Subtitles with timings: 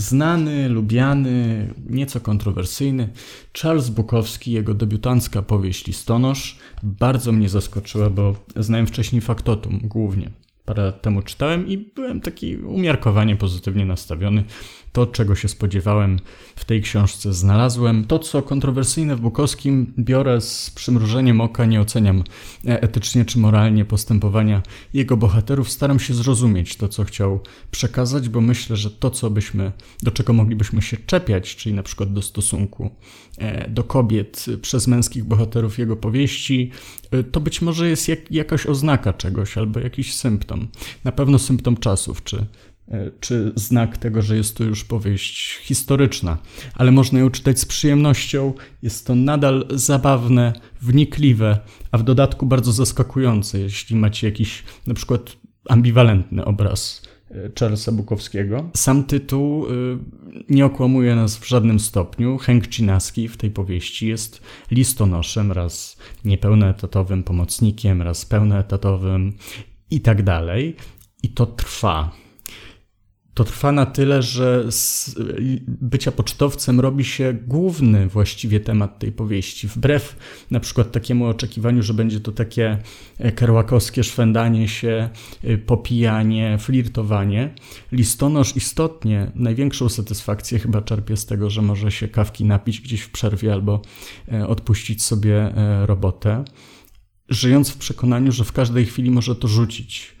[0.00, 3.08] Znany, lubiany, nieco kontrowersyjny
[3.52, 10.30] Charles Bukowski, jego debiutancka powieść Listonosz bardzo mnie zaskoczyła, bo znałem wcześniej Faktotum głównie.
[10.64, 14.44] Parę lat temu czytałem i byłem taki umiarkowanie pozytywnie nastawiony.
[14.92, 16.18] To, czego się spodziewałem,
[16.56, 18.04] w tej książce znalazłem.
[18.04, 22.24] To, co kontrowersyjne w Bukowskim, biorę z przymrużeniem oka, nie oceniam
[22.64, 24.62] etycznie czy moralnie postępowania
[24.94, 25.70] jego bohaterów.
[25.70, 27.40] Staram się zrozumieć to, co chciał
[27.70, 29.72] przekazać, bo myślę, że to, co byśmy,
[30.02, 32.90] do czego moglibyśmy się czepiać, czyli na przykład do stosunku
[33.38, 36.70] e, do kobiet przez męskich bohaterów jego powieści,
[37.10, 40.59] e, to być może jest jak, jakaś oznaka czegoś albo jakiś symptom.
[41.04, 42.46] Na pewno symptom czasów, czy
[42.90, 46.38] E, czy znak tego, że jest to już powieść historyczna,
[46.74, 48.52] ale można ją czytać z przyjemnością.
[48.82, 50.52] Jest to nadal zabawne,
[50.82, 51.58] wnikliwe,
[51.90, 55.36] a w dodatku bardzo zaskakujące, jeśli macie jakiś na przykład
[55.68, 58.70] ambiwalentny obraz e, Charlesa Bukowskiego.
[58.76, 59.70] Sam tytuł e,
[60.48, 62.38] nie okłamuje nas w żadnym stopniu.
[62.38, 69.32] Henk Cinaski w tej powieści jest listonoszem, raz niepełnoetatowym pomocnikiem, raz pełnoetatowym
[69.90, 70.76] i tak dalej.
[71.22, 72.10] I to trwa
[73.40, 75.14] to trwa na tyle, że z
[75.66, 79.68] bycia pocztowcem robi się główny właściwie temat tej powieści.
[79.68, 80.16] Wbrew
[80.50, 82.78] na przykład takiemu oczekiwaniu, że będzie to takie
[83.18, 85.08] e, kerłakowskie szwendanie się,
[85.44, 87.54] e, popijanie, flirtowanie,
[87.92, 93.10] listonosz istotnie największą satysfakcję chyba czerpie z tego, że może się kawki napić gdzieś w
[93.10, 93.82] przerwie albo
[94.32, 95.52] e, odpuścić sobie
[95.86, 96.44] robotę,
[97.30, 100.20] żyjąc w przekonaniu, że w każdej chwili może to rzucić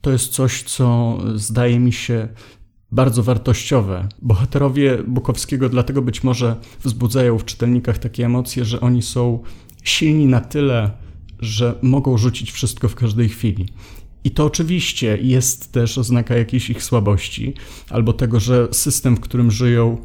[0.00, 2.28] to jest coś, co zdaje mi się
[2.92, 4.08] bardzo wartościowe.
[4.22, 9.42] Bohaterowie Bukowskiego dlatego być może wzbudzają w czytelnikach takie emocje, że oni są
[9.84, 10.90] silni na tyle,
[11.38, 13.66] że mogą rzucić wszystko w każdej chwili.
[14.24, 17.54] I to oczywiście jest też oznaka jakiejś ich słabości,
[17.90, 19.98] albo tego, że system, w którym żyją,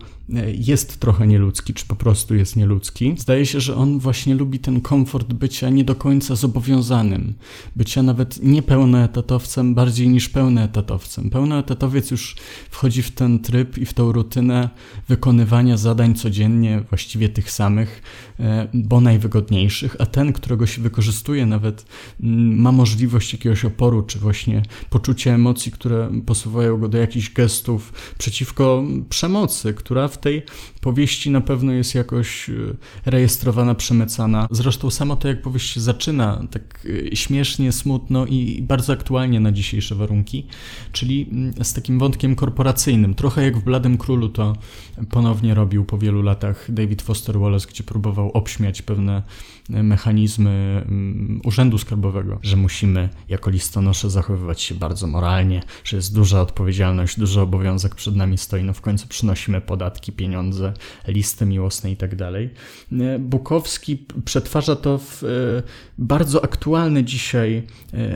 [0.57, 3.15] jest trochę nieludzki, czy po prostu jest nieludzki.
[3.17, 7.33] Zdaje się, że on właśnie lubi ten komfort bycia nie do końca zobowiązanym,
[7.75, 11.29] bycia nawet nie pełnoetatowcem, bardziej niż pełnoetatowcem.
[11.29, 12.35] Pełnoetatowiec już
[12.69, 14.69] wchodzi w ten tryb i w tą rutynę
[15.07, 18.01] wykonywania zadań codziennie, właściwie tych samych,
[18.39, 21.85] e, bo najwygodniejszych, a ten, którego się wykorzystuje, nawet
[22.23, 27.93] mm, ma możliwość jakiegoś oporu, czy właśnie poczucia emocji, które posuwają go do jakichś gestów
[28.17, 30.43] przeciwko przemocy, która w tej
[30.81, 32.53] powieści na pewno jest jakoś e,
[33.05, 34.47] rejestrowana, przemycana.
[34.51, 39.51] Zresztą samo to, jak powieść się zaczyna, tak e, śmiesznie, smutno i bardzo aktualnie na
[39.51, 40.47] dzisiejsze warunki,
[40.91, 43.13] czyli mm, z takim wątkiem korporacyjnym.
[43.13, 44.55] Trochę jak w Bladym Królu to
[45.09, 49.23] ponownie robił po wielu latach David Foster Wallace, gdzie próbował obśmiać pewne
[49.69, 56.15] e, mechanizmy mm, urzędu skarbowego, że musimy jako listonosze zachowywać się bardzo moralnie, że jest
[56.15, 60.73] duża odpowiedzialność, duży obowiązek przed nami stoi, no w końcu przynosimy podatki, pieniądze,
[61.07, 62.15] listy miłosne i tak.
[62.21, 65.27] E, Bukowski przetwarza to w e,
[65.97, 67.63] bardzo aktualny dzisiaj,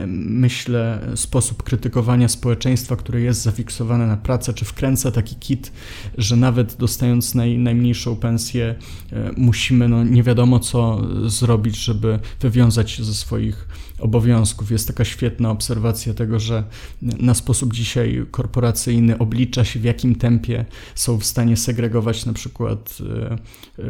[0.06, 5.72] myślę, sposób krytykowania społeczeństwa, które jest zafiksowane na pracę, czy wkręca taki kit,
[6.18, 8.74] że nawet dostając naj, najmniejszą pensję,
[9.12, 13.68] e, musimy no, nie wiadomo co zrobić, żeby wywiązać się ze swoich
[13.98, 14.70] obowiązków.
[14.70, 16.64] Jest taka świetna obserwacja tego, że
[17.02, 20.64] na sposób dzisiaj korporacyjny oblicza się, w jakim tempie
[20.94, 21.79] są w stanie segregować
[22.26, 23.38] na przykład e,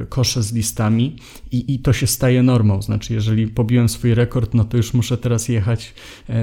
[0.03, 1.17] e, kosze z listami
[1.53, 2.83] i, i to się staje normą.
[2.83, 5.95] Znaczy, jeżeli pobiłem swój rekord, no to już muszę teraz jechać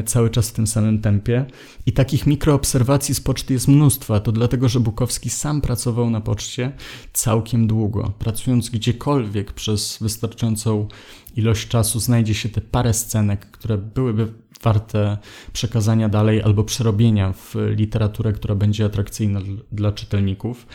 [0.05, 1.45] cały czas w tym samym tempie.
[1.85, 6.71] I takich mikroobserwacji z poczty jest mnóstwo, to dlatego, że Bukowski sam pracował na poczcie
[7.13, 8.13] całkiem długo.
[8.19, 10.87] Pracując gdziekolwiek przez wystarczającą
[11.35, 14.27] ilość czasu znajdzie się te parę scenek, które byłyby
[14.63, 15.17] warte
[15.53, 19.39] przekazania dalej albo przerobienia w literaturę, która będzie atrakcyjna
[19.71, 20.67] dla czytelników.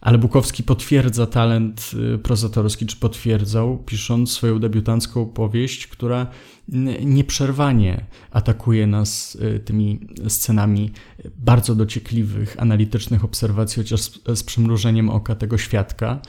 [0.00, 6.26] Ale Bukowski potwierdza talent y, prozatorski, czy potwierdzał, pisząc swoją debiutancką powieść, która
[7.04, 10.90] nieprzerwanie atakuje nas y, tymi scenami
[11.36, 14.00] bardzo dociekliwych, analitycznych obserwacji, chociaż
[14.34, 16.20] z, przymrużeniem oka tego świadka,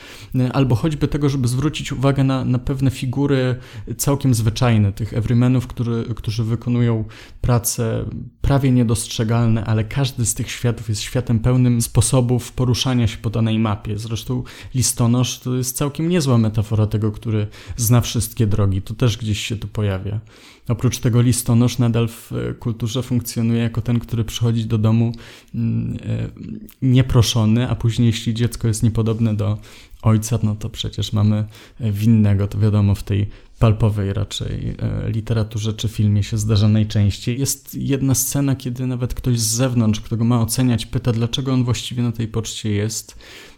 [0.53, 3.55] albo choćby tego, żeby zwrócić uwagę na, na pewne figury
[3.97, 7.05] całkiem zwyczajne, tych everymanów, który, którzy wykonują
[7.41, 8.05] prace
[8.51, 13.59] prawie niedostrzegalne, ale każdy z tych światów jest światem pełnym sposobów poruszania się po danej
[13.59, 13.99] mapie.
[13.99, 14.43] Zresztą
[14.75, 18.81] listonosz to jest całkiem niezła metafora tego, który zna wszystkie drogi.
[18.81, 20.19] To też gdzieś się tu pojawia.
[20.67, 25.11] Oprócz tego listonosz nadal w e, kulturze funkcjonuje jako ten, który przychodzi do domu
[25.55, 26.29] mm, e,
[26.81, 29.57] nieproszony, a później, jeśli dziecko jest niepodobne do
[30.01, 31.45] ojca, no to przecież mamy
[31.79, 33.29] winnego, to wiadomo, w tej
[33.61, 37.39] palpowej raczej e, literaturze czy filmie się zdarza najczęściej.
[37.39, 41.63] Jest jedna scena, kiedy nawet ktoś z zewnątrz, kto go ma oceniać, pyta, dlaczego on
[41.63, 43.15] właściwie na tej poczcie jest.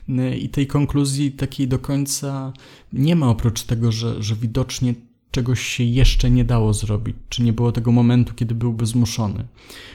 [0.09, 2.53] E, I tej konkluzji takiej do końca
[2.94, 4.94] nie ma, oprócz tego, że, że widocznie
[5.33, 9.47] czegoś się jeszcze nie dało zrobić, czy nie było tego momentu, kiedy byłby zmuszony.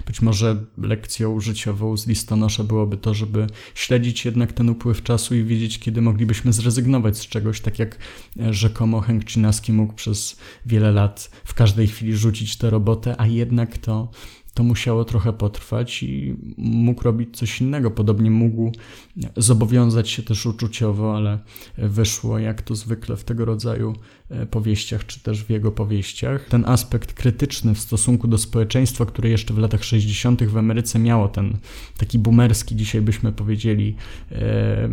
[0.07, 5.45] Być może lekcją życiową z listonosza byłoby to, żeby śledzić jednak ten upływ czasu i
[5.45, 7.99] wiedzieć, kiedy moglibyśmy zrezygnować z czegoś, tak jak
[8.41, 10.37] e, rzekomo Henk Czinaski mógł przez
[10.67, 14.09] wiele lat w każdej chwili rzucić tę robotę, a jednak to
[14.59, 17.91] to musiało trochę potrwać i mógł robić coś innego.
[17.91, 18.73] Podobnie mógł
[19.37, 21.39] zobowiązać się też uczuciowo, ale
[21.77, 23.95] wyszło jak to zwykle w tego rodzaju e,
[24.51, 26.49] powieściach, czy też w jego powieściach.
[26.49, 30.45] Ten aspekt krytyczny w stosunku do społeczeństwa, które jeszcze w latach 60.
[30.45, 31.57] w Ameryce miało ten
[31.99, 33.97] taki boomerski, dzisiaj byśmy powiedzieli,
[34.33, 34.89] e,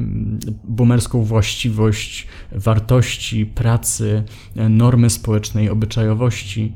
[0.63, 4.23] boomerską właściwość wartości, pracy,
[4.55, 6.73] e, normy społecznej, obyczajowości,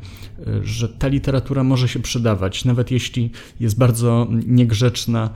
[0.63, 5.29] że ta literatura może się przydawać, nawet jeśli jest bardzo niegrzeczna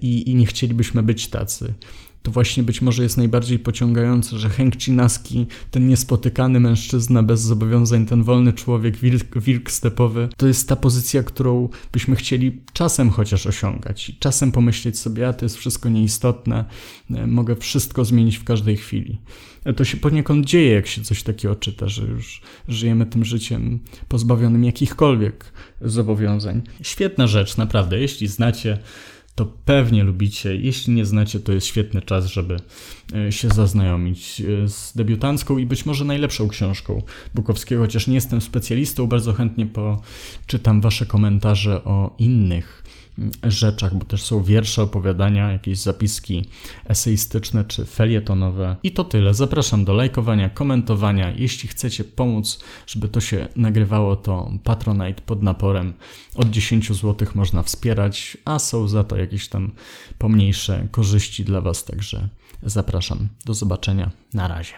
[0.00, 1.74] i, i nie chcielibyśmy być tacy
[2.22, 8.06] to właśnie być może jest najbardziej pociągające, że Henk Cinaski, ten niespotykany mężczyzna bez zobowiązań,
[8.06, 13.46] ten wolny człowiek, wilk, wilk stepowy, to jest ta pozycja, którą byśmy chcieli czasem chociaż
[13.46, 14.12] osiągać.
[14.18, 16.64] Czasem pomyśleć sobie, a to jest wszystko nieistotne,
[17.10, 19.18] e, mogę wszystko zmienić w każdej chwili.
[19.64, 23.78] E, to się poniekąd dzieje, jak się coś takiego czyta, że już żyjemy tym życiem
[24.08, 26.62] pozbawionym jakichkolwiek zobowiązań.
[26.82, 27.98] Świetna rzecz, naprawdę.
[27.98, 28.78] Jeśli znacie
[29.38, 30.56] to pewnie lubicie.
[30.56, 32.56] Jeśli nie znacie, to jest świetny czas, żeby
[33.14, 37.02] e, się zaznajomić e, z debiutancką i być może najlepszą książką
[37.34, 42.82] Bukowskiego, chociaż nie jestem specjalistą, bardzo chętnie poczytam Wasze komentarze o innych
[43.42, 46.44] rzeczach, bo też są wiersze, opowiadania, jakieś zapiski
[46.84, 48.76] eseistyczne czy felietonowe.
[48.82, 49.34] I to tyle.
[49.34, 51.32] Zapraszam do lajkowania, komentowania.
[51.36, 55.92] Jeśli chcecie pomóc, żeby to się nagrywało, to Patronite pod naporem
[56.34, 59.72] od 10 zł można wspierać, a są za to jakieś tam
[60.18, 62.28] pomniejsze korzyści dla Was, także
[62.62, 63.28] zapraszam.
[63.44, 64.10] Do zobaczenia.
[64.34, 64.72] Na razie.